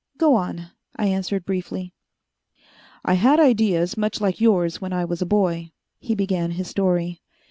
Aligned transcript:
"Go 0.17 0.33
on," 0.33 0.71
I 0.95 1.05
answered 1.09 1.45
briefly. 1.45 1.93
"I 3.05 3.13
had 3.13 3.39
ideas 3.39 3.95
much 3.95 4.19
like 4.19 4.41
yours 4.41 4.81
when 4.81 4.93
I 4.93 5.05
was 5.05 5.21
a 5.21 5.27
boy," 5.27 5.73
he 5.99 6.15
began 6.15 6.49
his 6.49 6.67
story. 6.67 7.21